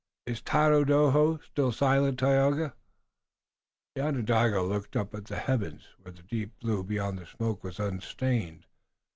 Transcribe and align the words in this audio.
Is 0.25 0.41
Tododaho 0.41 1.37
still 1.45 1.71
silent, 1.71 2.17
Tayoga?" 2.17 2.73
The 3.93 4.01
Onondaga 4.01 4.63
looked 4.63 4.95
up 4.95 5.13
at 5.13 5.25
the 5.25 5.37
heavens, 5.37 5.89
where 5.99 6.11
the 6.11 6.23
deep 6.23 6.59
blue, 6.59 6.83
beyond 6.83 7.19
the 7.19 7.27
smoke, 7.27 7.63
was 7.63 7.79
unstained. 7.79 8.65